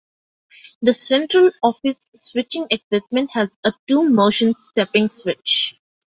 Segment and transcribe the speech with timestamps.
[0.81, 5.79] The central office switching equipment has a two-motion stepping switch.